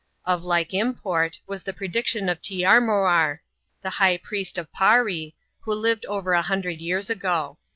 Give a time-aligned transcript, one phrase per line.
[0.25, 3.41] Of like import, was the prediction of Teearmoar,
[3.83, 7.59] the high priest of Paree, who lived over a hundred years ago.